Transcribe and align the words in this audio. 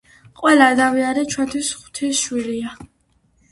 ყველა 0.39 0.69
ადამიანი 0.75 1.27
ჩვენთვის 1.35 1.71
ღვთის 1.83 2.25
შვილია. 2.25 2.75